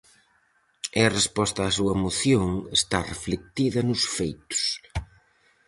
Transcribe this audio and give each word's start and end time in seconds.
E 0.99 1.01
a 1.09 1.13
resposta 1.19 1.67
á 1.69 1.71
súa 1.77 1.95
moción 2.03 2.47
está 2.79 2.97
reflectida 3.11 3.79
nos 3.89 4.01
feitos. 4.17 4.61